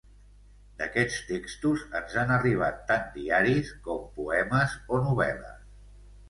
[0.77, 5.63] D’aquests textos ens han arribat tant diaris, com poemes o novel·les.